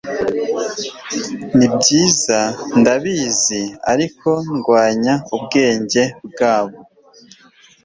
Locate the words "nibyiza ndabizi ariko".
1.57-4.29